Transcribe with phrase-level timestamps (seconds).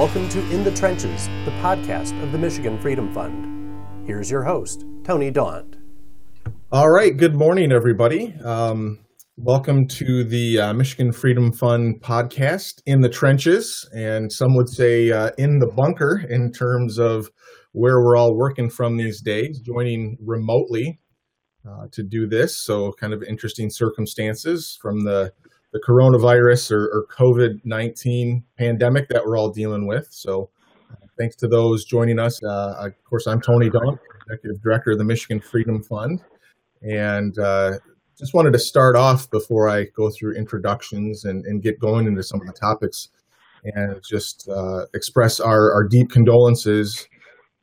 [0.00, 4.06] Welcome to In the Trenches, the podcast of the Michigan Freedom Fund.
[4.06, 5.76] Here's your host, Tony Daunt.
[6.72, 8.34] All right, good morning, everybody.
[8.42, 9.00] Um,
[9.36, 15.12] welcome to the uh, Michigan Freedom Fund podcast, In the Trenches, and some would say
[15.12, 17.28] uh, in the bunker in terms of
[17.72, 20.98] where we're all working from these days, joining remotely
[21.68, 22.56] uh, to do this.
[22.56, 25.34] So, kind of interesting circumstances from the
[25.72, 30.08] the coronavirus or, or COVID 19 pandemic that we're all dealing with.
[30.10, 30.50] So,
[31.18, 32.42] thanks to those joining us.
[32.42, 36.22] Uh, of course, I'm Tony Daunt, Executive Director of the Michigan Freedom Fund.
[36.82, 37.72] And uh,
[38.18, 42.22] just wanted to start off before I go through introductions and, and get going into
[42.22, 43.08] some of the topics
[43.64, 47.06] and just uh, express our, our deep condolences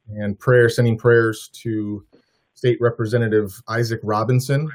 [0.10, 2.06] and prayer, sending prayers to
[2.54, 4.70] State Representative Isaac Robinson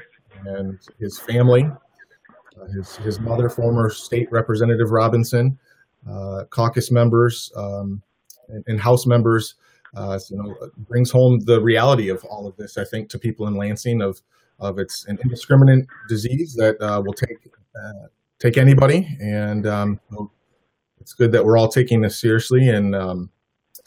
[0.45, 1.69] and his family
[2.73, 5.57] his, his mother, former state representative Robinson,
[6.09, 8.01] uh, caucus members, um,
[8.49, 9.55] and, and, House members,
[9.95, 12.77] uh, you know, brings home the reality of all of this.
[12.77, 14.21] I think to people in Lansing of
[14.59, 17.37] of it's an indiscriminate disease that uh, will take
[17.75, 18.07] uh,
[18.39, 19.99] take anybody, and um,
[20.99, 23.29] it's good that we're all taking this seriously and um,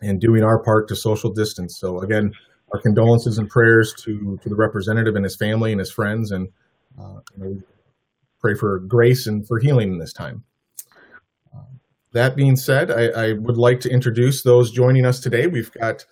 [0.01, 1.79] and doing our part to social distance.
[1.79, 2.33] So again,
[2.73, 6.49] our condolences and prayers to to the representative and his family and his friends, and
[6.99, 7.63] uh, you know,
[8.47, 10.45] pray for grace and for healing in this time.
[12.13, 15.49] That being said, I, I, would like to introduce those joining us today.
[15.49, 16.07] We've got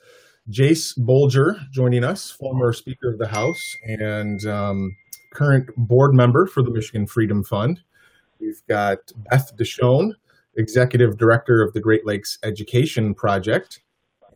[0.50, 4.96] Jace Bolger joining us, former Speaker of the House and um,
[5.32, 7.80] current board member for the Michigan Freedom Fund.
[8.40, 8.98] We've got
[9.30, 10.14] Beth DeShone,
[10.56, 13.80] Executive Director of the Great Lakes Education Project,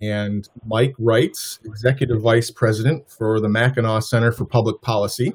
[0.00, 5.34] and Mike Reitz, Executive Vice President for the Mackinac Center for Public Policy.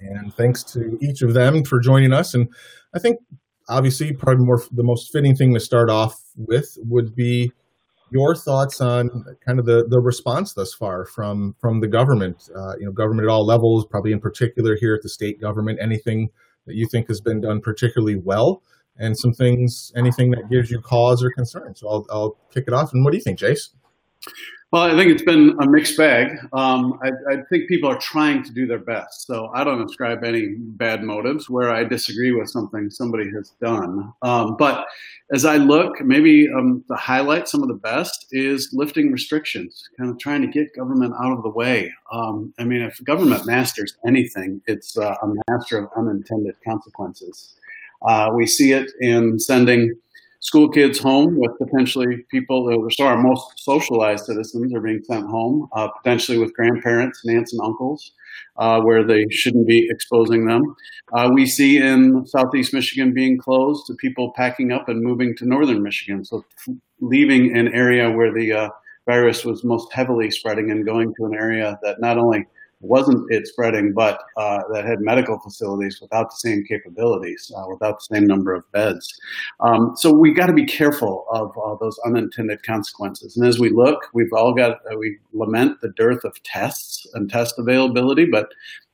[0.00, 2.34] And thanks to each of them for joining us.
[2.34, 2.48] And
[2.94, 3.18] I think
[3.68, 7.52] obviously probably more the most fitting thing to start off with would be
[8.10, 9.10] your thoughts on
[9.44, 12.48] kind of the, the response thus far from from the government.
[12.54, 15.78] Uh, you know government at all levels probably in particular here at the state government
[15.82, 16.28] anything
[16.66, 18.62] that you think has been done particularly well
[18.98, 21.74] and some things anything that gives you cause or concern.
[21.74, 22.92] So i'll, I'll kick it off.
[22.92, 23.70] And what do you think jase
[24.70, 26.38] well, I think it's been a mixed bag.
[26.52, 29.26] Um, I, I, think people are trying to do their best.
[29.26, 34.12] So I don't ascribe any bad motives where I disagree with something somebody has done.
[34.20, 34.86] Um, but
[35.32, 40.10] as I look, maybe um, to highlight some of the best is lifting restrictions, kind
[40.10, 41.90] of trying to get government out of the way.
[42.12, 47.54] Um, I mean, if government masters anything, it's uh, a master of unintended consequences.
[48.02, 49.94] Uh, we see it in sending
[50.40, 55.26] school kids home with potentially people that are our most socialized citizens are being sent
[55.26, 58.12] home, uh, potentially with grandparents and aunts and uncles,
[58.56, 60.62] uh, where they shouldn't be exposing them.
[61.12, 65.46] Uh, we see in Southeast Michigan being closed to people packing up and moving to
[65.46, 66.44] Northern Michigan, so
[67.00, 68.68] leaving an area where the uh,
[69.06, 72.46] virus was most heavily spreading and going to an area that not only
[72.80, 77.98] wasn't it spreading, but uh, that had medical facilities without the same capabilities, uh, without
[77.98, 79.12] the same number of beds.
[79.60, 83.36] Um, so we got to be careful of uh, those unintended consequences.
[83.36, 87.28] And as we look, we've all got uh, we lament the dearth of tests and
[87.28, 88.48] test availability, but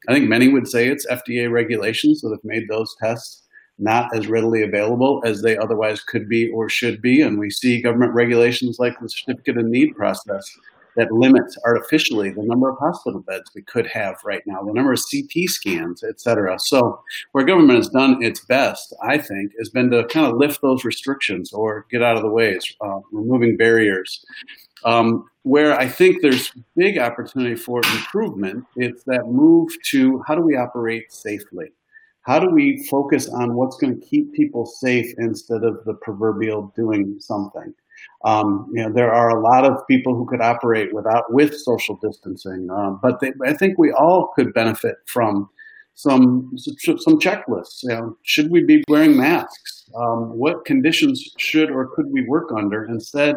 [0.09, 3.43] I think many would say it's FDA regulations that have made those tests
[3.78, 7.21] not as readily available as they otherwise could be or should be.
[7.22, 10.49] And we see government regulations like the certificate of need process
[10.97, 14.93] that limits artificially the number of hospital beds we could have right now, the number
[14.93, 16.59] of CT scans, et cetera.
[16.59, 17.00] So,
[17.32, 20.84] where government has done its best, I think, has been to kind of lift those
[20.84, 24.25] restrictions or get out of the ways, uh, removing barriers.
[24.84, 30.43] Um, where I think there's big opportunity for improvement, it's that move to how do
[30.43, 31.72] we operate safely?
[32.22, 36.72] How do we focus on what's going to keep people safe instead of the proverbial
[36.75, 37.75] doing something?
[38.25, 41.98] Um, you know, there are a lot of people who could operate without with social
[42.03, 45.51] distancing, um, but they, I think we all could benefit from
[45.95, 47.83] some some checklists.
[47.83, 49.84] You know, should we be wearing masks?
[49.95, 52.84] Um, what conditions should or could we work under?
[52.84, 53.36] Instead,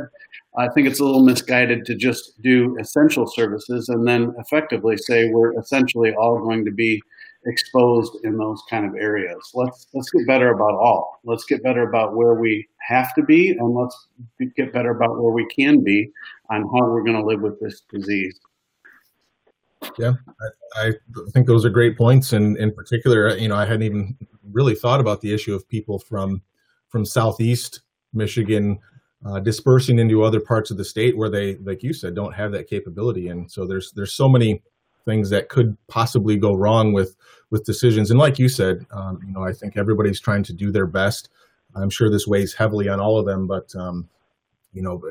[0.58, 5.30] I think it's a little misguided to just do essential services and then effectively say
[5.30, 7.02] we're essentially all going to be
[7.48, 9.52] exposed in those kind of areas.
[9.54, 11.20] Let's let's get better about all.
[11.24, 14.08] Let's get better about where we have to be, and let's
[14.56, 16.12] get better about where we can be
[16.50, 18.40] on how we're going to live with this disease.
[19.98, 20.14] Yeah,
[20.76, 20.92] I, I,
[21.32, 24.18] think those are great points, and in particular, you know, I hadn't even
[24.52, 26.42] really thought about the issue of people from
[26.90, 27.82] from southeast
[28.14, 28.80] Michigan
[29.26, 32.52] uh, dispersing into other parts of the state where they, like you said, don't have
[32.52, 34.62] that capability, and so there's there's so many
[35.08, 37.16] things that could possibly go wrong with
[37.50, 38.12] with decisions.
[38.12, 41.30] And like you said, um, you know, I think everybody's trying to do their best.
[41.76, 44.10] I'm sure this weighs heavily on all of them, but um,
[44.74, 45.02] you know,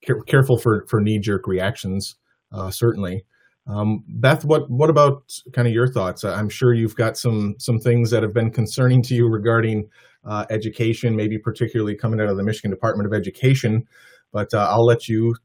[0.00, 2.16] care, careful for for knee jerk reactions.
[2.50, 3.24] Uh, certainly.
[3.66, 5.22] Um, Beth, what what about
[5.52, 6.24] kind of your thoughts?
[6.24, 9.88] I'm sure you've got some some things that have been concerning to you regarding
[10.24, 13.86] uh, education, maybe particularly coming out of the Michigan Department of Education.
[14.32, 15.36] But uh, I'll let you,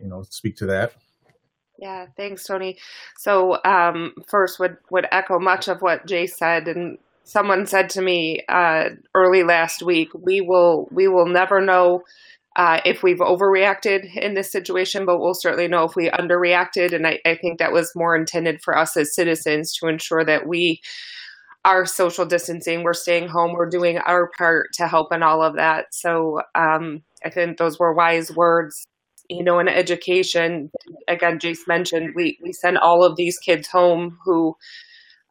[0.00, 0.92] you know, speak to that.
[1.78, 2.78] Yeah, thanks, Tony.
[3.18, 8.02] So um, first, would would echo much of what Jay said, and someone said to
[8.02, 12.02] me uh, early last week, "We will we will never know."
[12.56, 16.94] Uh, if we've overreacted in this situation, but we'll certainly know if we underreacted.
[16.94, 20.46] And I, I, think that was more intended for us as citizens to ensure that
[20.46, 20.80] we
[21.66, 25.56] are social distancing, we're staying home, we're doing our part to help in all of
[25.56, 25.86] that.
[25.92, 28.86] So um, I think those were wise words.
[29.28, 30.70] You know, in education,
[31.08, 34.56] again, Jace mentioned we, we send all of these kids home who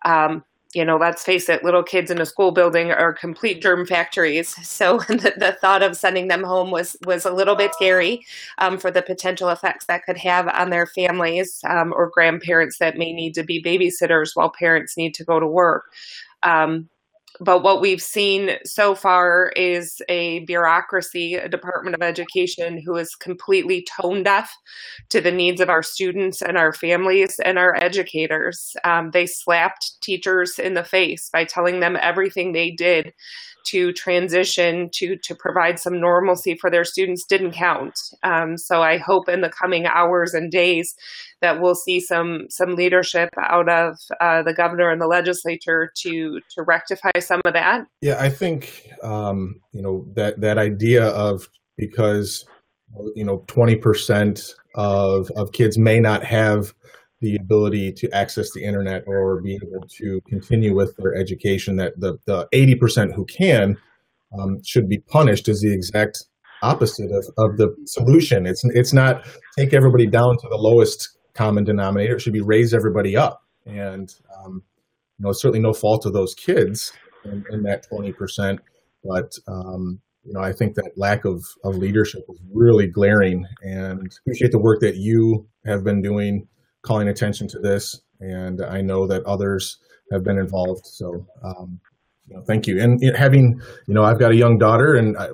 [0.03, 0.43] um,
[0.75, 4.49] you know, let's face it, little kids in a school building are complete germ factories.
[4.67, 8.25] So the, the thought of sending them home was was a little bit scary
[8.57, 12.97] um, for the potential effects that could have on their families um, or grandparents that
[12.97, 15.85] may need to be babysitters while parents need to go to work.
[16.43, 16.89] Um,
[17.39, 23.15] but what we've seen so far is a bureaucracy, a Department of Education, who is
[23.15, 24.51] completely tone deaf
[25.09, 28.73] to the needs of our students and our families and our educators.
[28.83, 33.13] Um, they slapped teachers in the face by telling them everything they did
[33.65, 37.99] to transition to to provide some normalcy for their students didn't count.
[38.23, 40.95] Um, so I hope in the coming hours and days
[41.41, 46.39] that we'll see some some leadership out of uh, the governor and the legislature to
[46.55, 47.85] to rectify some of that.
[48.01, 52.45] Yeah, I think um, you know that that idea of because
[53.15, 56.73] you know twenty percent of of kids may not have
[57.21, 61.99] the ability to access the internet or be able to continue with their education that
[61.99, 63.77] the, the 80% who can
[64.37, 66.23] um, should be punished is the exact
[66.61, 68.45] opposite of, of the solution.
[68.45, 69.25] It's, it's not
[69.57, 72.15] take everybody down to the lowest common denominator.
[72.15, 73.43] It should be raise everybody up.
[73.65, 74.63] And, um,
[75.17, 76.91] you know, certainly no fault of those kids
[77.23, 78.59] in, in that 20%.
[79.03, 84.11] But, um, you know, I think that lack of, of leadership is really glaring and
[84.21, 86.47] appreciate the work that you have been doing
[86.85, 89.77] calling attention to this, and I know that others
[90.11, 90.85] have been involved.
[90.85, 91.79] So, um,
[92.27, 92.81] you know, thank you.
[92.81, 95.27] And having, you know, I've got a young daughter, and I,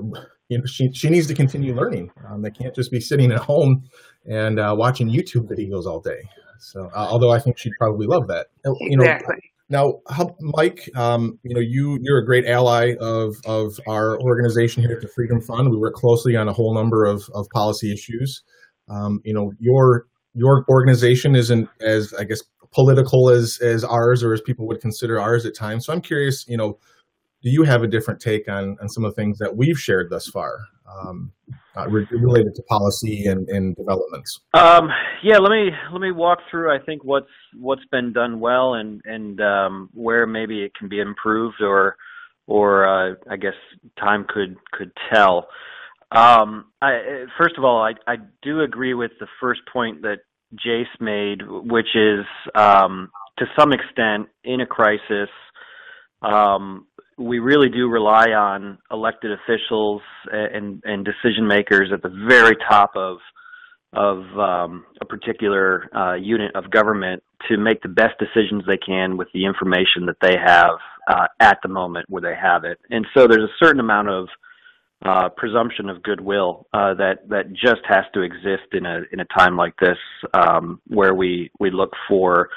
[0.50, 2.12] you know, she she needs to continue learning.
[2.28, 3.84] Um, they can't just be sitting at home
[4.30, 6.22] and uh, watching YouTube videos all day.
[6.60, 8.48] So, uh, although I think she'd probably love that.
[8.66, 9.38] You know, exactly.
[9.70, 14.84] Now, how, Mike, um, you know, you you're a great ally of of our organization
[14.84, 15.70] here at the Freedom Fund.
[15.70, 18.44] We work closely on a whole number of of policy issues.
[18.90, 22.42] Um, you know, your your organization isn't as I guess
[22.72, 25.86] political as as ours or as people would consider ours at times.
[25.86, 26.80] So I'm curious, you know,
[27.44, 30.10] do you have a different take on on some of the things that we've shared
[30.10, 30.60] thus far?
[30.88, 31.32] Um,
[31.78, 34.42] uh, re- related to policy and, and developments.
[34.54, 34.90] Um,
[35.24, 36.74] yeah, let me let me walk through.
[36.74, 41.00] I think what's what's been done well and and um, where maybe it can be
[41.00, 41.96] improved or
[42.48, 43.54] or uh, I guess
[43.98, 45.48] time could could tell.
[46.12, 50.18] Um, I, first of all, I, I do agree with the first point that
[50.54, 53.10] Jace made, which is um,
[53.40, 55.30] to some extent in a crisis,
[56.22, 56.86] um,
[57.18, 62.92] we really do rely on elected officials and, and decision makers at the very top
[62.96, 63.18] of
[63.94, 69.18] of um, a particular uh, unit of government to make the best decisions they can
[69.18, 70.78] with the information that they have
[71.10, 72.80] uh, at the moment where they have it.
[72.90, 74.30] And so there's a certain amount of
[75.04, 79.26] uh, presumption of goodwill uh, that that just has to exist in a in a
[79.38, 79.98] time like this,
[80.34, 82.50] um, where we we look for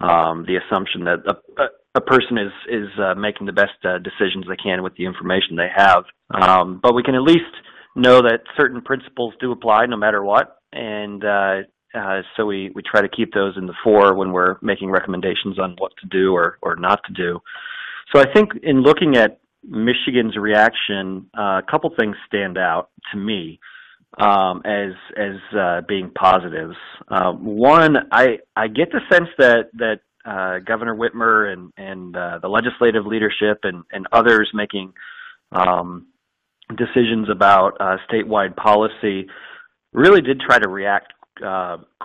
[0.00, 4.44] um, the assumption that a, a person is is uh, making the best uh, decisions
[4.48, 6.04] they can with the information they have.
[6.30, 7.52] Um, but we can at least
[7.96, 11.56] know that certain principles do apply no matter what, and uh,
[11.94, 15.58] uh, so we we try to keep those in the fore when we're making recommendations
[15.58, 17.40] on what to do or or not to do.
[18.14, 23.18] So I think in looking at Michigan's reaction, uh, a couple things stand out to
[23.18, 23.60] me
[24.18, 26.76] um, as as uh, being positives.
[27.08, 32.38] Uh, one, I I get the sense that that uh, Governor Whitmer and and uh,
[32.40, 34.92] the legislative leadership and and others making
[35.52, 36.06] um,
[36.76, 39.28] decisions about uh, statewide policy
[39.92, 41.12] really did try to react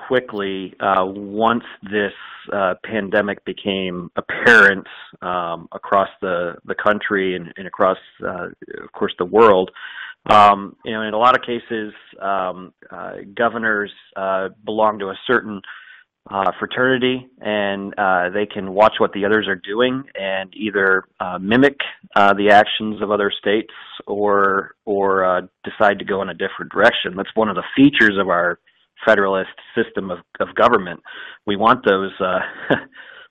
[0.08, 2.14] quickly uh, once this
[2.54, 4.88] uh, pandemic became apparent
[5.22, 8.48] um, across the, country and, across, uh,
[8.84, 9.72] of course, the world.
[10.30, 15.16] Um, you know, in a lot of cases, um, uh, governors uh, belong to a
[15.26, 15.62] certain
[16.30, 21.38] uh, fraternity, and uh, they can watch what the others are doing and either uh,
[21.40, 21.78] mimic
[22.16, 23.74] uh, the actions of other states
[24.06, 27.16] or or uh, decide to go in a different direction.
[27.16, 28.60] That's one of the features of our
[29.06, 31.02] federalist system of, of government.
[31.46, 32.40] We want those uh,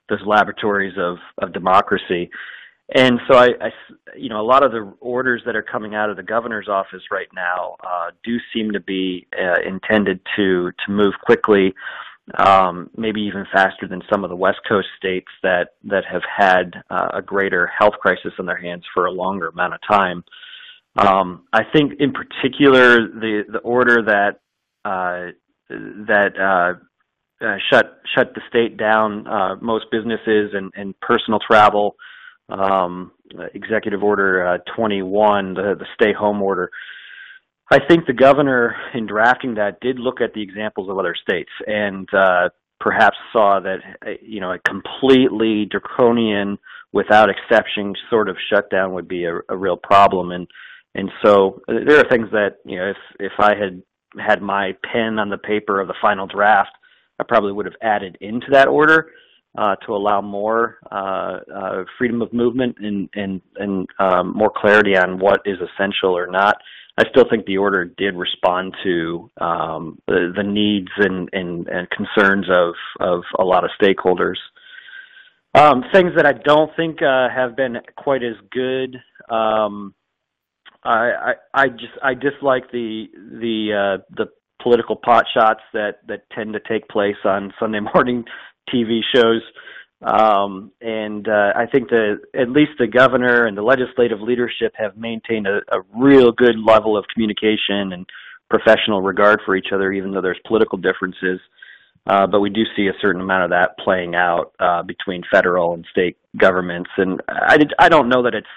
[0.09, 2.29] those laboratories of, of democracy.
[2.95, 3.69] And so I, I,
[4.15, 7.01] you know, a lot of the orders that are coming out of the governor's office
[7.11, 11.73] right now uh, do seem to be uh, intended to to move quickly
[12.35, 16.73] um, maybe even faster than some of the West Coast states that that have had
[16.89, 20.23] uh, a greater health crisis on their hands for a longer amount of time.
[20.97, 24.39] Um, I think, in particular, the the order that
[24.83, 25.31] uh,
[25.69, 31.95] that uh, uh shut shut the state down, uh, most businesses and, and personal travel,
[32.49, 33.11] um,
[33.53, 36.69] Executive Order uh, 21, the, the stay home order.
[37.69, 41.49] I think the governor, in drafting that, did look at the examples of other states
[41.65, 46.57] and uh, perhaps saw that uh, you know a completely draconian,
[46.93, 50.31] without exception, sort of shutdown would be a, a real problem.
[50.31, 50.47] And
[50.95, 53.81] and so there are things that you know if if I had
[54.19, 56.71] had my pen on the paper of the final draft,
[57.19, 59.11] I probably would have added into that order.
[59.57, 64.95] Uh, to allow more uh, uh, freedom of movement and and and um, more clarity
[64.95, 66.57] on what is essential or not.
[66.97, 71.87] I still think the order did respond to um, the, the, needs and, and, and,
[71.91, 74.37] concerns of, of a lot of stakeholders.
[75.53, 78.97] Um, things that I don't think uh, have been quite as good.
[79.29, 79.93] Um,
[80.83, 84.27] I, I, I just I dislike the the uh, the
[84.61, 88.25] political pot shots that that tend to take place on Sunday morning
[88.73, 89.41] TV shows.
[90.01, 94.95] Um, and uh, I think that at least the governor and the legislative leadership have
[94.95, 98.05] maintained a, a real good level of communication and
[98.49, 101.39] professional regard for each other, even though there's political differences.
[102.05, 105.73] Uh, but we do see a certain amount of that playing out uh, between federal
[105.73, 108.47] and state governments, and I, I don't know that it's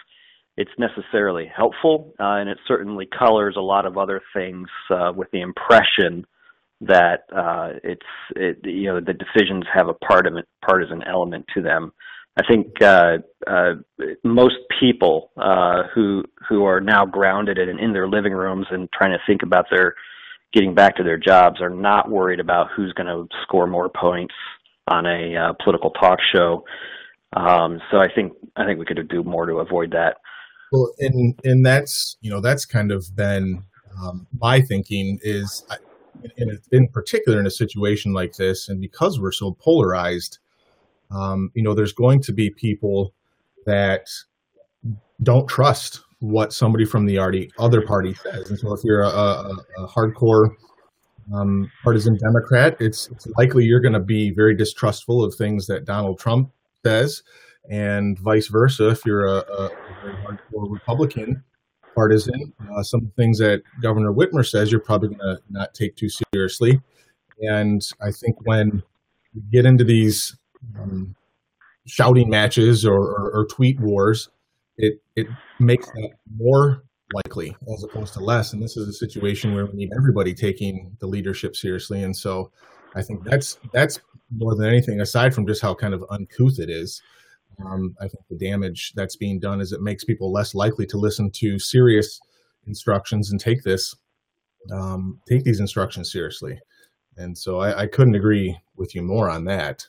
[0.60, 5.30] it's necessarily helpful, uh, and it certainly colors a lot of other things uh, with
[5.30, 6.26] the impression
[6.82, 11.46] that uh, it's it, you know the decisions have a part of it, partisan element
[11.54, 11.92] to them.
[12.38, 13.72] I think uh, uh,
[14.22, 19.12] most people uh, who who are now grounded in, in their living rooms and trying
[19.12, 19.94] to think about their
[20.52, 24.34] getting back to their jobs are not worried about who's going to score more points
[24.88, 26.64] on a political talk show.
[27.34, 30.18] Um, so I think I think we could do more to avoid that.
[30.72, 33.64] Well, and and that's you know that's kind of been
[34.00, 35.64] um, my thinking is
[36.36, 40.38] in, in particular in a situation like this, and because we're so polarized,
[41.10, 43.14] um, you know, there's going to be people
[43.66, 44.08] that
[45.22, 47.18] don't trust what somebody from the
[47.58, 48.50] other party says.
[48.50, 50.50] And so if you're a, a, a hardcore
[51.34, 55.84] um, partisan Democrat, it's, it's likely you're going to be very distrustful of things that
[55.84, 56.50] Donald Trump
[56.84, 57.22] says,
[57.70, 58.88] and vice versa.
[58.90, 59.70] If you're a, a
[60.02, 61.42] very hardcore Republican,
[61.94, 62.52] partisan.
[62.74, 66.80] Uh, some things that Governor Whitmer says you're probably going to not take too seriously.
[67.40, 68.82] And I think when
[69.32, 70.36] you get into these
[70.78, 71.14] um,
[71.86, 74.28] shouting matches or, or, or, tweet wars,
[74.76, 75.26] it, it
[75.58, 78.52] makes that more likely as opposed to less.
[78.52, 82.02] And this is a situation where we need everybody taking the leadership seriously.
[82.02, 82.50] And so
[82.94, 84.00] I think that's that's
[84.36, 87.02] more than anything, aside from just how kind of uncouth it is,
[87.64, 90.98] um, I think the damage that's being done is it makes people less likely to
[90.98, 92.20] listen to serious
[92.66, 93.94] instructions and take this,
[94.72, 96.58] um, take these instructions seriously.
[97.16, 99.86] And so I, I, couldn't agree with you more on that.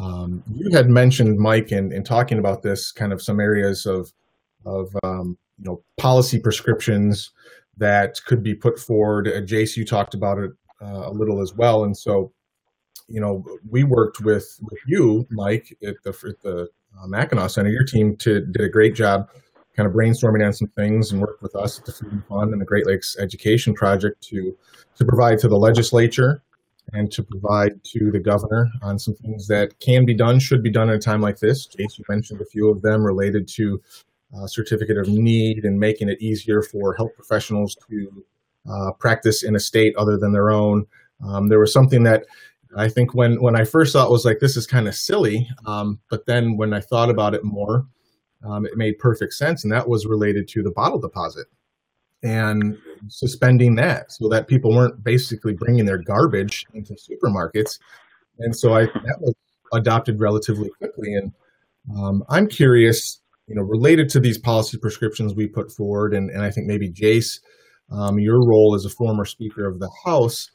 [0.00, 4.12] Um, you had mentioned, Mike, in, in talking about this, kind of some areas of
[4.66, 7.30] of um, you know policy prescriptions
[7.76, 9.28] that could be put forward.
[9.28, 10.50] Uh, Jace, you talked about it
[10.82, 12.32] uh, a little as well, and so
[13.08, 16.68] you know we worked with with you, Mike, at the at the
[17.00, 19.28] uh, Mackinac Center, your team to, did a great job
[19.76, 22.60] kind of brainstorming on some things and worked with us at the Freedom Fund and
[22.60, 24.56] the Great Lakes Education Project to
[24.96, 26.42] to provide to the legislature
[26.92, 30.70] and to provide to the governor on some things that can be done, should be
[30.70, 31.66] done at a time like this.
[31.66, 33.82] Jace, you mentioned a few of them related to
[34.36, 38.24] uh, certificate of need and making it easier for health professionals to
[38.70, 40.86] uh, practice in a state other than their own.
[41.26, 42.24] Um, there was something that
[42.76, 45.48] I think when when I first saw it was like this is kind of silly,
[45.66, 47.86] um, but then when I thought about it more,
[48.44, 51.46] um, it made perfect sense, and that was related to the bottle deposit
[52.22, 52.78] and
[53.08, 57.78] suspending that so that people weren't basically bringing their garbage into supermarkets,
[58.38, 59.34] and so I that was
[59.72, 61.14] adopted relatively quickly.
[61.14, 61.32] And
[61.96, 66.42] um, I'm curious, you know, related to these policy prescriptions we put forward, and, and
[66.42, 67.40] I think maybe Jace,
[67.90, 70.50] um, your role as a former Speaker of the House.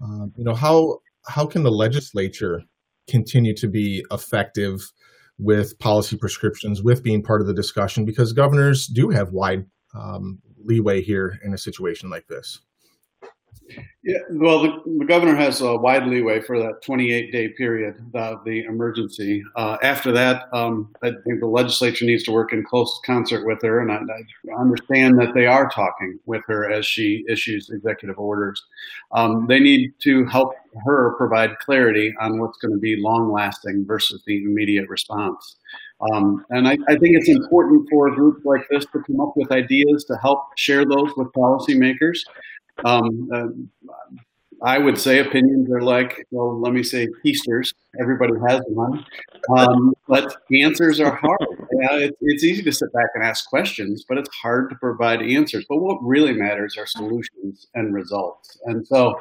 [0.00, 2.62] Um, you know how how can the legislature
[3.08, 4.92] continue to be effective
[5.38, 10.40] with policy prescriptions, with being part of the discussion, because governors do have wide um,
[10.64, 12.60] leeway here in a situation like this.
[14.02, 18.42] Yeah, well, the, the, governor has a wide leeway for that 28 day period, of
[18.44, 19.42] the emergency.
[19.56, 23.60] Uh, after that, um, I think the legislature needs to work in close concert with
[23.62, 28.18] her, and I, I understand that they are talking with her as she issues executive
[28.18, 28.62] orders.
[29.12, 30.54] Um, they need to help
[30.86, 35.56] her provide clarity on what's going to be long lasting versus the immediate response.
[36.12, 39.32] Um, and I, I, think it's important for a group like this to come up
[39.34, 42.20] with ideas to help share those with policymakers.
[42.84, 43.48] Um, uh,
[44.62, 47.72] I would say opinions are like, well, let me say keisters.
[48.00, 49.04] Everybody has one.
[49.56, 51.68] Um, but answers are hard.
[51.80, 55.22] Yeah, it, it's easy to sit back and ask questions, but it's hard to provide
[55.22, 55.64] answers.
[55.68, 58.58] But what really matters are solutions and results.
[58.64, 59.20] And so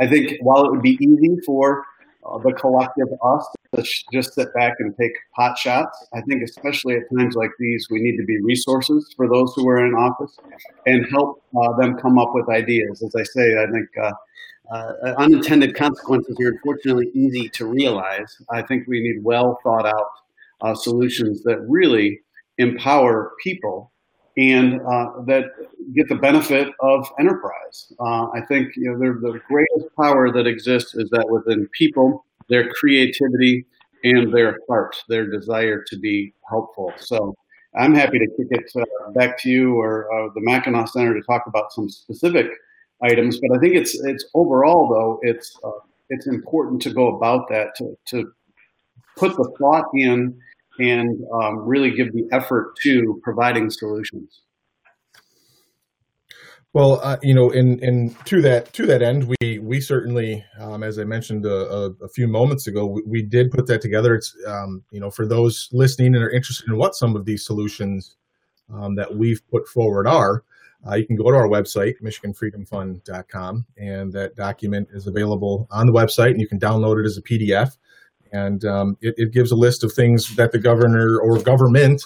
[0.00, 1.84] I think while it would be easy for
[2.24, 3.46] uh, the collective us
[3.82, 6.06] sh- just sit back and take pot shots.
[6.14, 9.68] I think, especially at times like these, we need to be resources for those who
[9.68, 10.36] are in office
[10.86, 13.02] and help uh, them come up with ideas.
[13.02, 14.12] As I say, I think uh,
[14.72, 18.36] uh, unintended consequences are unfortunately easy to realize.
[18.50, 20.10] I think we need well thought out
[20.60, 22.20] uh, solutions that really
[22.58, 23.92] empower people
[24.36, 25.44] and uh, that
[25.94, 27.92] get the benefit of enterprise.
[27.98, 32.68] Uh, I think you know the greatest power that exists is that within people, their
[32.68, 33.64] creativity
[34.04, 36.92] and their heart, their desire to be helpful.
[36.98, 37.34] So
[37.78, 41.22] I'm happy to kick it uh, back to you or uh, the Mackinac Center to
[41.22, 42.46] talk about some specific
[43.02, 43.38] items.
[43.40, 45.70] But I think it's it's overall though it's uh,
[46.08, 48.32] it's important to go about that to to
[49.16, 50.36] put the thought in
[50.78, 54.40] and um, really give the effort to providing solutions.
[56.72, 60.84] Well, uh, you know, in in to that to that end, we we certainly, um,
[60.84, 64.14] as I mentioned a, a, a, few moments ago, we, we, did put that together.
[64.14, 67.44] It's um, you know for those listening and are interested in what some of these
[67.44, 68.14] solutions
[68.72, 70.44] um, that we've put forward are,
[70.88, 75.92] uh, you can go to our website, MichiganFreedomFund.com, and that document is available on the
[75.92, 77.76] website, and you can download it as a PDF
[78.32, 82.04] and um, it, it, gives a list of things that the governor or government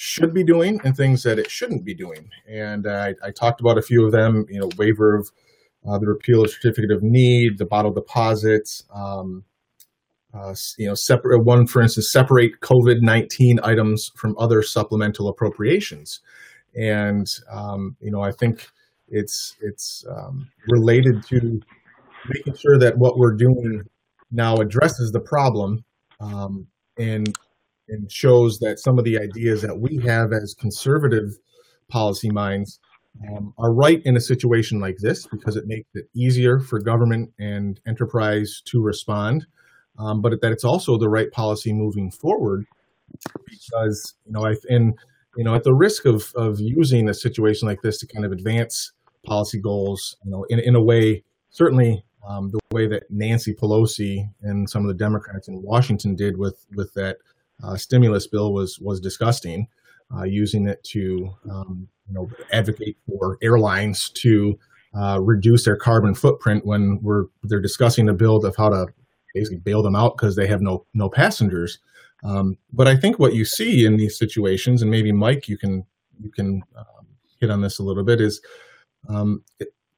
[0.00, 2.30] should be doing and things that it shouldn't be doing.
[2.48, 4.46] And I, I talked about a few of them.
[4.48, 5.28] You know, waiver of
[5.86, 8.84] uh, the repeal of certificate of need, the bottle deposits.
[8.94, 9.44] Um,
[10.32, 16.20] uh, you know, separate one, for instance, separate COVID nineteen items from other supplemental appropriations,
[16.76, 18.68] and um, you know, I think
[19.08, 21.60] it's it's um, related to
[22.28, 23.82] making sure that what we're doing
[24.30, 25.84] now addresses the problem
[26.20, 27.34] um, and
[27.88, 31.38] and shows that some of the ideas that we have as conservative
[31.88, 32.78] policy minds
[33.28, 37.30] um, are right in a situation like this because it makes it easier for government
[37.38, 39.46] and enterprise to respond,
[39.98, 42.64] um, but that it's also the right policy moving forward
[43.46, 44.94] because you know I and
[45.36, 48.32] you know at the risk of of using a situation like this to kind of
[48.32, 48.92] advance
[49.24, 54.28] policy goals, you know, in in a way certainly um, the way that Nancy Pelosi
[54.42, 57.16] and some of the Democrats in Washington did with with that
[57.62, 59.68] uh, stimulus bill was was disgusting.
[60.16, 64.58] Uh, using it to um, you know advocate for airlines to
[64.98, 68.86] uh, reduce their carbon footprint when we're they're discussing a bill of how to
[69.34, 71.78] basically bail them out because they have no no passengers.
[72.24, 75.84] Um, but I think what you see in these situations, and maybe Mike, you can
[76.18, 77.06] you can um,
[77.38, 78.40] hit on this a little bit, is
[79.08, 79.44] um,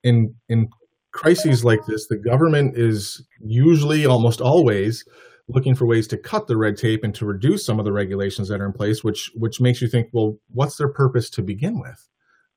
[0.02, 0.68] in in
[1.12, 5.04] crises like this, the government is usually, almost always,
[5.54, 8.48] looking for ways to cut the red tape and to reduce some of the regulations
[8.48, 11.80] that are in place, which which makes you think, well, what's their purpose to begin
[11.80, 12.08] with?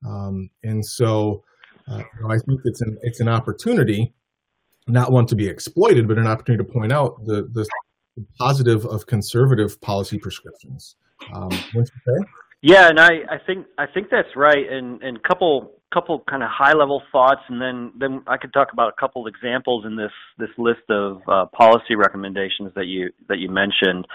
[0.06, 1.43] Um, and so,
[1.89, 4.13] uh, you know, I think it's an it's an opportunity,
[4.88, 7.67] not one to be exploited, but an opportunity to point out the the
[8.38, 10.95] positive of conservative policy prescriptions.
[11.34, 11.49] Um,
[12.62, 14.69] yeah, and I, I think I think that's right.
[14.69, 18.69] And and couple couple kind of high level thoughts, and then then I could talk
[18.73, 23.39] about a couple examples in this this list of uh, policy recommendations that you that
[23.39, 24.08] you mentioned.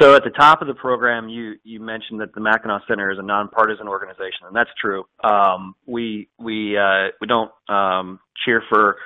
[0.00, 3.18] So at the top of the program, you you mentioned that the Mackinac Center is
[3.18, 5.04] a nonpartisan organization, and that's true.
[5.22, 8.96] Um, we we uh, we don't um, cheer for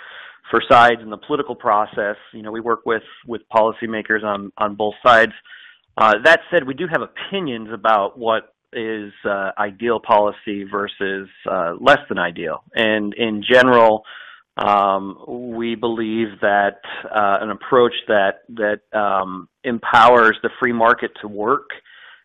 [0.50, 2.16] for sides in the political process.
[2.32, 5.32] You know, we work with with policymakers on on both sides.
[5.96, 11.74] Uh, that said, we do have opinions about what is uh, ideal policy versus uh,
[11.80, 12.62] less than ideal.
[12.74, 14.04] And in general,
[14.56, 21.28] um, we believe that uh, an approach that that um, empowers the free market to
[21.28, 21.70] work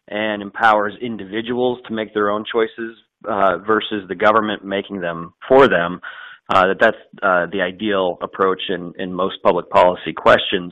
[0.07, 5.67] and empowers individuals to make their own choices uh, versus the government making them for
[5.67, 6.01] them.
[6.53, 10.71] Uh, that that's uh, the ideal approach in, in most public policy questions.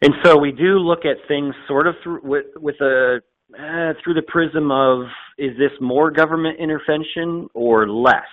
[0.00, 3.20] and so we do look at things sort of through with with a
[3.54, 5.06] uh, through the prism of
[5.38, 8.28] is this more government intervention or less,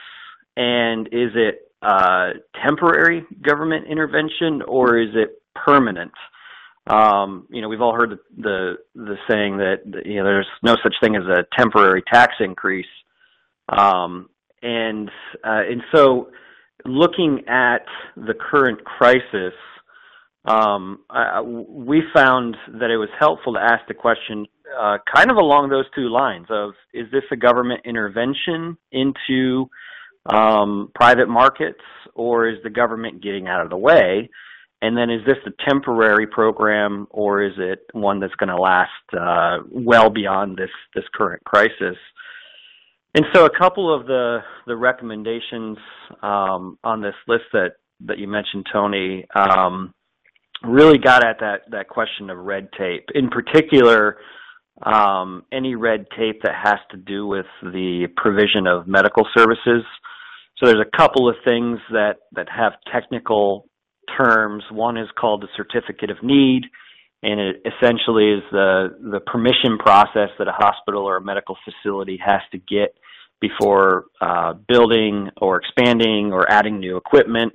[0.55, 2.31] and is it uh,
[2.65, 6.11] temporary government intervention or is it permanent?
[6.87, 10.75] Um, you know, we've all heard the, the, the saying that you know there's no
[10.81, 12.87] such thing as a temporary tax increase,
[13.69, 14.29] um,
[14.61, 15.09] and
[15.43, 16.29] uh, and so
[16.85, 19.53] looking at the current crisis,
[20.45, 25.37] um, I, we found that it was helpful to ask the question uh, kind of
[25.37, 29.69] along those two lines of is this a government intervention into
[30.25, 31.79] um, private markets
[32.15, 34.29] or is the government getting out of the way?
[34.81, 38.89] And then is this a temporary program or is it one that's going to last
[39.17, 41.97] uh, well beyond this, this current crisis?
[43.15, 45.77] And so a couple of the, the recommendations
[46.21, 47.73] um, on this list that,
[48.05, 49.93] that you mentioned, Tony, um,
[50.63, 53.09] really got at that, that question of red tape.
[53.15, 54.17] In particular,
[54.83, 59.83] um, any red tape that has to do with the provision of medical services.
[60.57, 63.67] So there's a couple of things that, that have technical
[64.17, 64.63] terms.
[64.71, 66.63] One is called the certificate of need,
[67.23, 72.19] and it essentially is the, the permission process that a hospital or a medical facility
[72.25, 72.95] has to get
[73.41, 77.53] before uh, building or expanding or adding new equipment.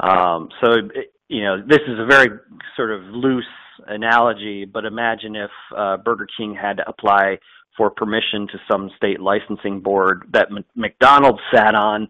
[0.00, 2.28] Um, so, it, you know, this is a very
[2.76, 3.44] sort of loose
[3.86, 7.38] analogy, but imagine if uh, Burger King had to apply
[7.76, 12.08] for permission to some state licensing board that M- McDonald's sat on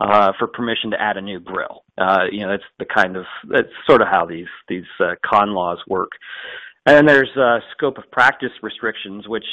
[0.00, 1.84] uh, for permission to add a new grill.
[1.98, 5.50] Uh, you know, that's the kind of that's sort of how these these uh, con
[5.50, 6.10] laws work.
[6.86, 9.44] And there's uh, scope of practice restrictions, which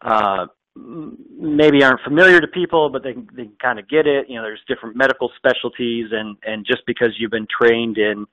[0.00, 4.26] uh, maybe aren't familiar to people, but they they kind of get it.
[4.28, 8.26] You know, there's different medical specialties, and and just because you've been trained in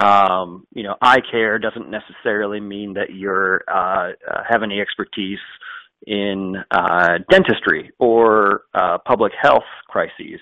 [0.00, 5.38] um, you know, eye care doesn't necessarily mean that you're uh, uh, have any expertise
[6.06, 10.40] in uh, dentistry or uh, public health crises.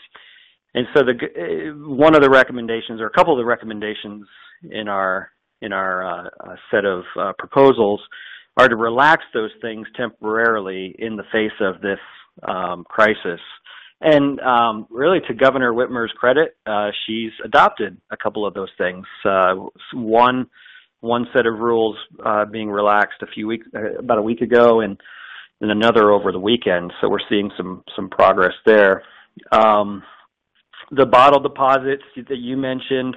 [0.74, 4.26] And so the uh, one of the recommendations, or a couple of the recommendations
[4.70, 7.04] in our in our uh, set of
[7.38, 8.00] proposals,
[8.56, 12.00] are to relax those things temporarily in the face of this
[12.48, 13.40] um, crisis.
[14.02, 19.06] And um, really, to Governor Whitmer's credit, uh, she's adopted a couple of those things.
[19.24, 19.54] Uh,
[19.94, 20.50] one,
[21.00, 24.80] one set of rules uh, being relaxed a few weeks, uh, about a week ago,
[24.80, 25.00] and
[25.60, 26.92] then another over the weekend.
[27.00, 29.04] So we're seeing some some progress there.
[29.52, 30.02] Um,
[30.90, 33.16] the bottle deposits that you mentioned,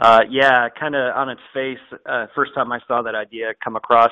[0.00, 1.78] uh, yeah, kind of on its face.
[2.04, 4.10] Uh, first time I saw that idea come across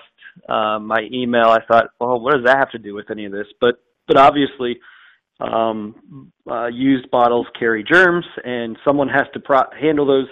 [0.48, 3.48] my email, I thought, well, what does that have to do with any of this?
[3.60, 4.78] But but obviously
[5.40, 10.28] um, uh, used bottles carry germs, and someone has to pro- handle those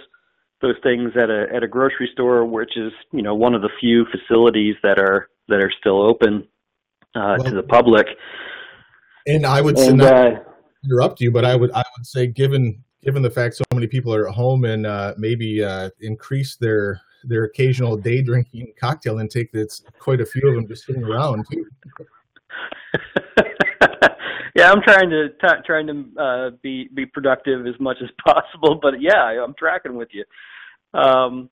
[0.61, 3.71] those things at a at a grocery store, which is you know one of the
[3.81, 6.47] few facilities that are that are still open
[7.15, 8.07] uh, well, to the public.
[9.27, 10.31] And I would and, uh,
[10.85, 14.15] interrupt you, but I would I would say given given the fact so many people
[14.15, 19.51] are at home and uh, maybe uh, increase their their occasional day drinking cocktail intake,
[19.53, 21.45] that's quite a few of them just sitting around.
[24.55, 28.79] yeah, I'm trying to t- trying to uh, be be productive as much as possible.
[28.81, 30.25] But yeah, I'm tracking with you.
[30.99, 31.51] Um,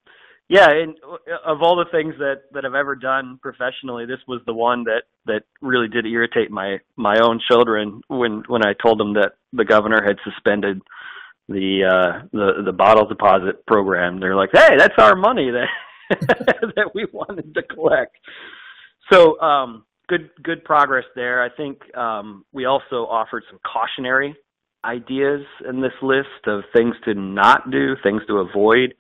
[0.48, 4.40] yeah, and uh, of all the things that that I've ever done professionally, this was
[4.46, 8.98] the one that that really did irritate my my own children when when I told
[8.98, 10.82] them that the governor had suspended
[11.48, 14.18] the uh the the bottle deposit program.
[14.20, 15.68] They're like, "Hey, that's our money that
[16.76, 18.16] that we wanted to collect."
[19.10, 21.42] So, um good good progress there.
[21.42, 24.36] I think um, we also offered some cautionary
[24.84, 28.94] ideas in this list of things to not do, things to avoid.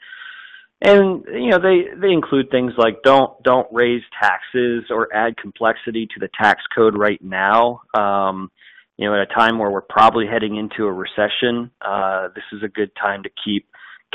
[0.82, 6.06] And you know they they include things like don't don't raise taxes or add complexity
[6.06, 7.82] to the tax code right now.
[7.98, 8.50] Um,
[8.96, 12.62] you know, at a time where we're probably heading into a recession, uh, this is
[12.62, 13.66] a good time to keep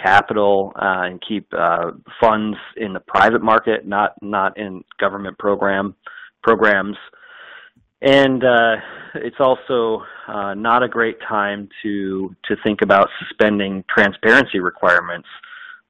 [0.01, 5.95] capital uh, and keep uh, funds in the private market, not not in government program
[6.45, 6.95] programs.
[8.01, 8.75] And uh,
[9.15, 15.27] it's also uh, not a great time to to think about suspending transparency requirements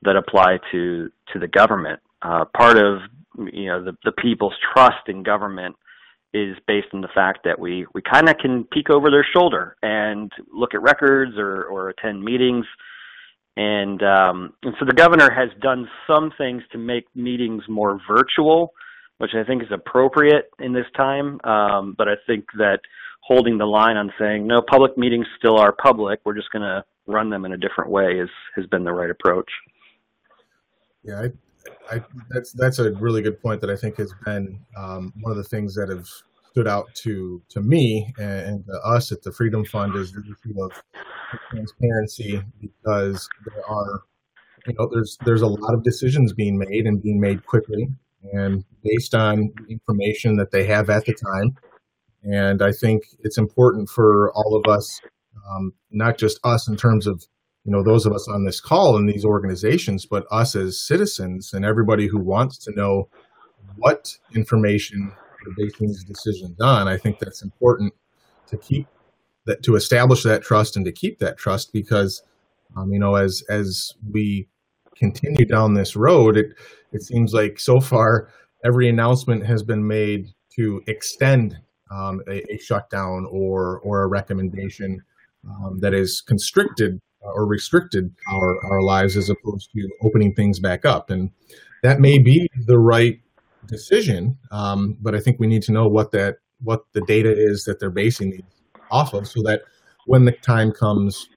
[0.03, 1.99] that apply to to the government.
[2.21, 2.99] Uh, part of
[3.51, 5.75] you know the, the people's trust in government
[6.33, 9.75] is based on the fact that we we kind of can peek over their shoulder
[9.81, 12.65] and look at records or or attend meetings.
[13.57, 18.73] And um, and so the governor has done some things to make meetings more virtual
[19.17, 21.39] which I think is appropriate in this time.
[21.43, 22.79] Um, but I think that
[23.21, 26.19] holding the line on saying no, public meetings still are public.
[26.25, 29.09] We're just going to run them in a different way is has been the right
[29.09, 29.49] approach.
[31.03, 31.27] Yeah,
[31.89, 35.31] I, I, that's that's a really good point that I think has been um, one
[35.31, 36.07] of the things that have
[36.51, 40.21] stood out to to me and, and to us at the Freedom Fund is the
[40.21, 40.71] issue of
[41.49, 44.03] transparency because there are
[44.67, 47.89] you know there's there's a lot of decisions being made and being made quickly
[48.33, 51.55] and based on information that they have at the time
[52.25, 54.99] and I think it's important for all of us,
[55.49, 57.23] um, not just us in terms of
[57.63, 61.53] you know those of us on this call and these organizations, but us as citizens
[61.53, 63.09] and everybody who wants to know
[63.77, 65.11] what information
[65.43, 66.87] they're basing these decisions on.
[66.87, 67.93] I think that's important
[68.47, 68.87] to keep
[69.45, 72.23] that to establish that trust and to keep that trust because
[72.75, 74.47] um, you know as as we
[74.97, 76.47] continue down this road, it
[76.91, 78.29] it seems like so far
[78.63, 81.57] every announcement has been made to extend
[81.91, 85.01] um, a, a, shutdown or or a recommendation
[85.47, 90.85] um, that is constricted or restricted our, our lives as opposed to opening things back
[90.85, 91.09] up.
[91.09, 91.31] And
[91.83, 93.19] that may be the right
[93.67, 97.65] decision, um, but I think we need to know what that what the data is
[97.65, 98.41] that they're basing these
[98.89, 99.61] off of, so that
[100.05, 101.27] when the time comes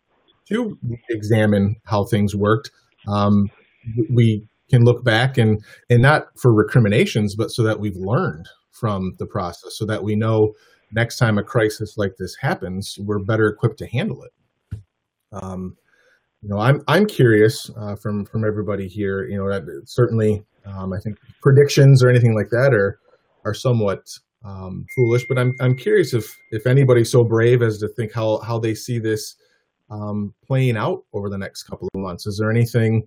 [0.48, 0.78] to
[1.10, 2.70] examine how things worked,
[3.08, 3.50] um,
[4.10, 9.14] we can look back and and not for recriminations, but so that we've learned from
[9.18, 10.54] the process so that we know
[10.92, 14.80] next time a crisis like this happens, we're better equipped to handle it.
[15.32, 15.76] Um,
[16.42, 19.26] you know, I'm I'm curious uh, from from everybody here.
[19.26, 23.00] You know, that certainly, um, I think predictions or anything like that are
[23.44, 24.08] are somewhat
[24.44, 25.26] um, foolish.
[25.28, 28.74] But I'm I'm curious if if anybody's so brave as to think how how they
[28.74, 29.34] see this
[29.90, 32.26] um, playing out over the next couple of months.
[32.26, 33.06] Is there anything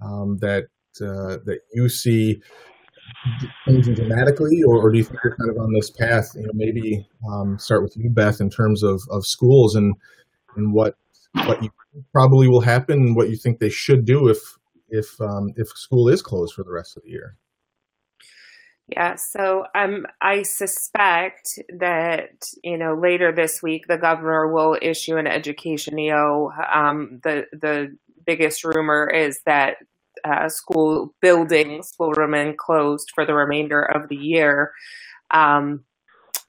[0.00, 0.64] um, that
[1.00, 2.40] uh, that you see
[3.66, 6.30] changing dramatically, or, or, do you think you're kind of on this path?
[6.34, 9.94] You know, maybe um, start with you, Beth, in terms of, of schools and
[10.56, 10.96] and what
[11.46, 11.70] what you
[12.12, 14.38] probably will happen, what you think they should do if
[14.88, 17.36] if um, if school is closed for the rest of the year.
[18.88, 25.16] Yeah, so um, I suspect that you know later this week the governor will issue
[25.16, 26.50] an education EO.
[26.72, 29.78] Um, the the biggest rumor is that
[30.24, 34.72] uh, school buildings will remain closed for the remainder of the year.
[35.30, 35.84] Um,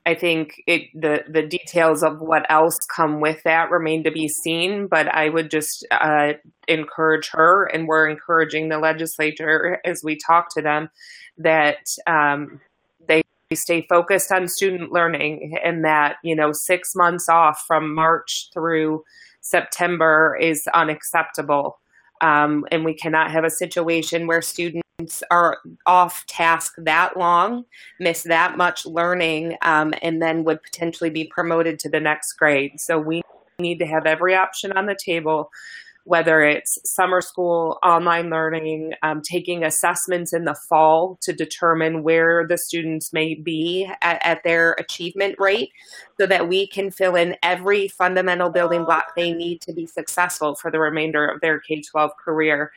[0.06, 4.28] I think it, the the details of what else come with that remain to be
[4.28, 4.88] seen.
[4.88, 6.34] But I would just uh,
[6.68, 10.90] encourage her, and we're encouraging the legislature as we talk to them,
[11.38, 12.62] that um,
[13.08, 18.50] they stay focused on student learning, and that you know six months off from March
[18.54, 19.04] through
[19.42, 21.80] September is unacceptable.
[22.22, 24.85] Um, and we cannot have a situation where students
[25.30, 27.66] are off task that long,
[28.00, 32.80] miss that much learning, um, and then would potentially be promoted to the next grade.
[32.80, 33.22] So we
[33.60, 35.50] need to have every option on the table
[36.06, 42.46] whether it's summer school, online learning, um, taking assessments in the fall to determine where
[42.48, 45.72] the students may be at, at, their achievement rate
[46.20, 50.54] so that we can fill in every fundamental building block they need to be successful
[50.54, 52.72] for the remainder of their K 12 career.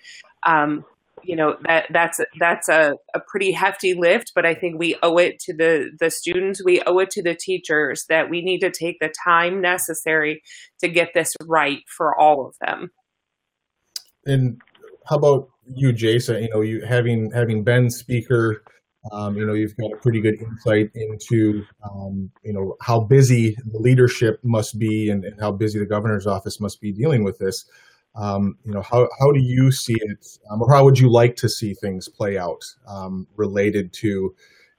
[0.45, 0.87] Um,
[1.23, 5.19] you know that that's that's a, a pretty hefty lift but i think we owe
[5.19, 8.71] it to the the students we owe it to the teachers that we need to
[8.71, 10.43] take the time necessary
[10.81, 12.91] to get this right for all of them
[14.27, 14.61] and
[15.09, 16.43] how about you, Jason?
[16.43, 18.63] You know, you having having been speaker,
[19.11, 23.57] um, you know, you've got a pretty good insight into, um, you know, how busy
[23.73, 27.39] the leadership must be and, and, how busy the governor's office must be dealing with
[27.39, 27.65] this.
[28.19, 31.37] Um, you know, how how do you see it, um, or how would you like
[31.37, 34.35] to see things play out um, related to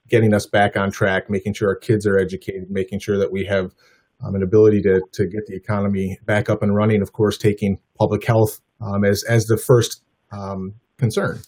[0.10, 3.46] getting us back on track, making sure our kids are educated, making sure that we
[3.46, 3.74] have
[4.24, 7.02] um, an ability to to get the economy back up and running.
[7.02, 11.40] Of course, taking public health um, as as the first um, concern.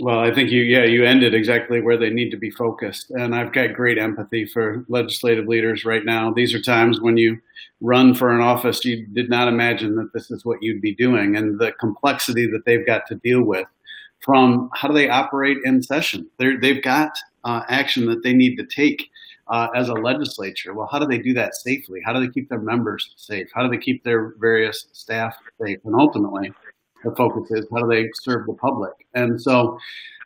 [0.00, 3.34] Well, I think you yeah you ended exactly where they need to be focused, and
[3.34, 6.32] I've got great empathy for legislative leaders right now.
[6.32, 7.38] These are times when you
[7.80, 11.36] run for an office you did not imagine that this is what you'd be doing,
[11.36, 13.66] and the complexity that they've got to deal with.
[14.18, 16.28] From how do they operate in session?
[16.38, 19.10] they they've got uh, action that they need to take
[19.48, 20.74] uh, as a legislature.
[20.74, 22.00] Well, how do they do that safely?
[22.04, 23.48] How do they keep their members safe?
[23.54, 25.78] How do they keep their various staff safe?
[25.84, 26.52] And ultimately,
[27.04, 28.92] the focus is how do they serve the public?
[29.14, 29.78] And so,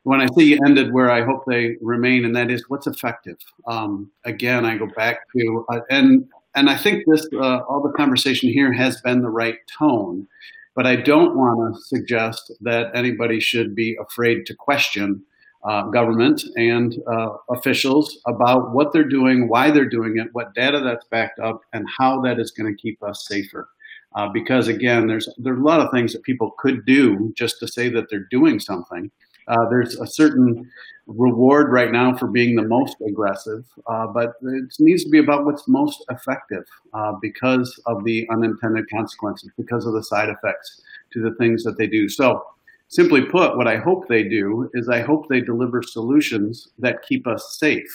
[0.04, 3.36] when I see you ended where I hope they remain, and that is what's effective.
[3.66, 7.92] Um, again, I go back to uh, and and I think this uh, all the
[7.92, 10.26] conversation here has been the right tone,
[10.74, 15.22] but I don't want to suggest that anybody should be afraid to question
[15.64, 20.80] uh, government and uh, officials about what they're doing, why they're doing it, what data
[20.80, 23.68] that's backed up, and how that is going to keep us safer.
[24.14, 27.68] Uh, because again, there's there's a lot of things that people could do just to
[27.68, 29.10] say that they're doing something,
[29.48, 30.70] Uh, there's a certain
[31.06, 35.44] reward right now for being the most aggressive, uh, but it needs to be about
[35.46, 41.22] what's most effective uh, because of the unintended consequences, because of the side effects to
[41.22, 42.08] the things that they do.
[42.10, 42.44] So,
[42.88, 47.26] simply put, what I hope they do is I hope they deliver solutions that keep
[47.26, 47.92] us safe.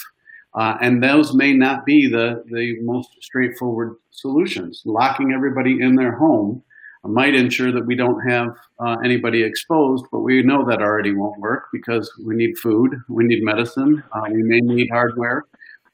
[0.55, 4.83] Uh, and those may not be the, the most straightforward solutions.
[4.85, 6.61] Locking everybody in their home
[7.03, 11.39] might ensure that we don't have uh, anybody exposed, but we know that already won't
[11.39, 15.43] work because we need food, we need medicine, uh, we may need hardware.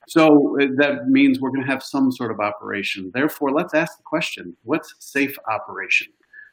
[0.07, 3.11] So uh, that means we're going to have some sort of operation.
[3.13, 6.07] Therefore, let's ask the question what's safe operation?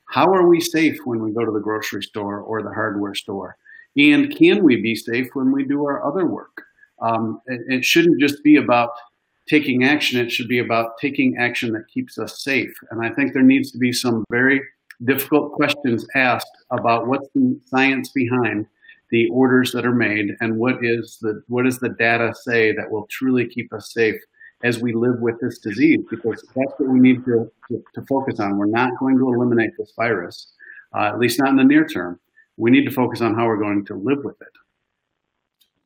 [0.08, 3.56] How are we safe when we go to the grocery store or the hardware store?
[3.96, 6.62] And can we be safe when we do our other work?
[7.00, 8.90] Um, it, it shouldn't just be about
[9.48, 12.72] taking action, it should be about taking action that keeps us safe.
[12.90, 14.60] And I think there needs to be some very
[15.04, 18.66] difficult questions asked about what's the science behind
[19.10, 22.90] the orders that are made and what is the what does the data say that
[22.90, 24.20] will truly keep us safe
[24.64, 28.40] as we live with this disease because that's what we need to, to, to focus
[28.40, 28.56] on.
[28.56, 30.52] We're not going to eliminate this virus,
[30.94, 32.18] uh, at least not in the near term.
[32.56, 34.48] We need to focus on how we're going to live with it.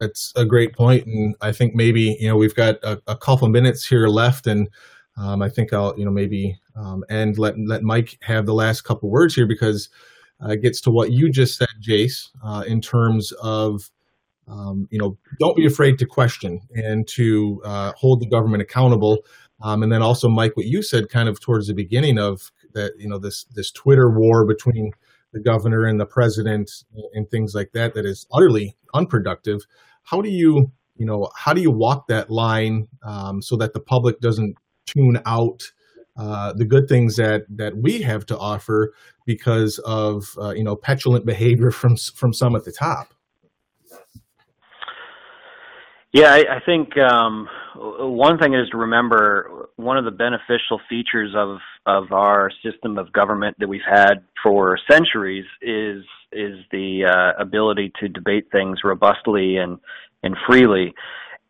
[0.00, 3.46] That's a great point, and I think maybe you know we've got a, a couple
[3.48, 4.66] minutes here left, and
[5.18, 8.80] um, I think I'll you know maybe um, and let let Mike have the last
[8.80, 9.90] couple words here because
[10.42, 13.90] uh, it gets to what you just said, Jace, uh, in terms of
[14.48, 19.18] um, you know don't be afraid to question and to uh, hold the government accountable,
[19.60, 22.94] um, and then also Mike, what you said kind of towards the beginning of that
[22.98, 24.92] you know this this Twitter war between
[25.32, 26.70] the governor and the president
[27.14, 29.66] and things like that that is utterly unproductive
[30.02, 33.80] how do you you know how do you walk that line um, so that the
[33.80, 35.72] public doesn't tune out
[36.16, 38.92] uh, the good things that that we have to offer
[39.24, 43.14] because of uh, you know petulant behavior from from some at the top
[46.12, 51.34] yeah, I, I think um, one thing is to remember one of the beneficial features
[51.36, 57.40] of of our system of government that we've had for centuries is is the uh,
[57.40, 59.78] ability to debate things robustly and
[60.22, 60.94] and freely.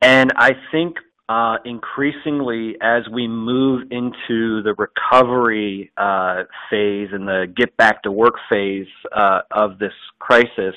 [0.03, 0.97] And I think
[1.31, 8.11] uh, increasingly as we move into the recovery uh, phase and the get back to
[8.11, 10.75] work phase uh, of this crisis,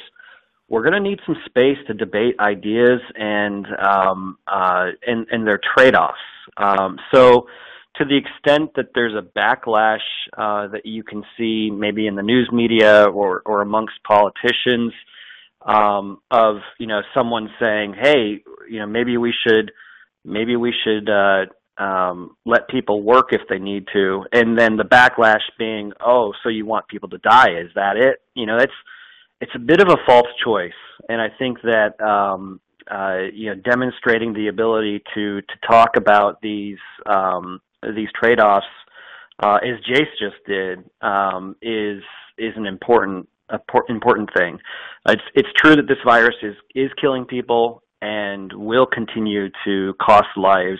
[0.70, 5.60] we're going to need some space to debate ideas and um, uh, and, and their
[5.76, 6.18] trade-offs.
[6.58, 7.48] Um, so,
[7.98, 10.00] to the extent that there's a backlash
[10.36, 14.94] uh, that you can see maybe in the news media or or amongst politicians
[15.66, 19.72] um, of you know someone saying, "Hey, you know maybe we should
[20.26, 21.46] maybe we should uh,
[21.82, 26.50] um, let people work if they need to," and then the backlash being, "Oh, so
[26.50, 27.52] you want people to die?
[27.60, 28.74] Is that it?" You know, it's
[29.42, 30.72] it's a bit of a false choice,
[31.10, 36.42] and I think that um, uh, you know demonstrating the ability to to talk about
[36.42, 37.60] these um,
[37.96, 38.66] these trade offs,
[39.42, 42.02] uh, as Jace just did, um, is
[42.38, 43.28] is an important
[43.90, 44.60] important thing.
[45.08, 50.28] It's it's true that this virus is is killing people and will continue to cost
[50.36, 50.80] lives.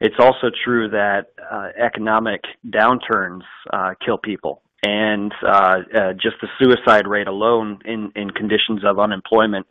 [0.00, 6.48] It's also true that uh, economic downturns uh, kill people and uh, uh, just the
[6.60, 9.66] suicide rate alone in, in conditions of unemployment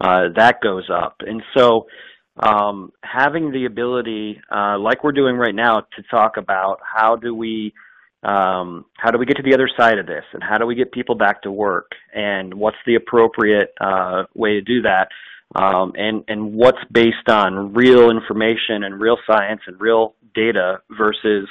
[0.00, 1.16] uh, that goes up.
[1.20, 1.86] And so,
[2.38, 7.34] um, having the ability, uh, like we're doing right now, to talk about how do
[7.34, 7.72] we
[8.22, 10.74] um, how do we get to the other side of this, and how do we
[10.74, 15.08] get people back to work, and what's the appropriate uh, way to do that,
[15.54, 21.48] um, and and what's based on real information and real science and real data versus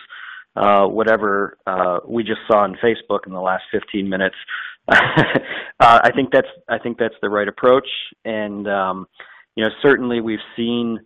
[0.56, 4.36] uh, whatever uh, we just saw on Facebook in the last 15 minutes.
[4.92, 5.00] uh,
[5.80, 7.88] I think that's I think that's the right approach,
[8.24, 9.08] and um,
[9.56, 11.00] you know certainly we've seen